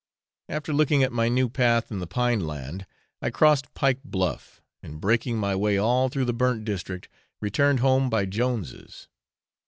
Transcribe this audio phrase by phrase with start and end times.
[0.49, 2.87] After looking at my new path in the pine land,
[3.21, 7.07] I crossed Pike Bluff, and breaking my way all through the burnt district,
[7.39, 9.07] returned home by Jones's.